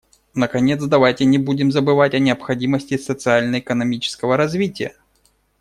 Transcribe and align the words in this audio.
Наконец, 0.33 0.83
давайте 0.83 1.25
не 1.25 1.37
будем 1.37 1.71
забывать 1.71 2.15
о 2.15 2.19
необходимости 2.19 2.97
социально-экономического 2.97 4.35
развития. 4.35 4.95